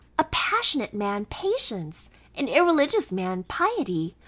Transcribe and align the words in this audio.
a 0.17 0.23
passionate 0.31 0.95
man, 0.95 1.25
patience? 1.25 2.09
an 2.35 2.47
irreligious 2.47 3.11
man, 3.11 3.43
piety? 3.43 4.15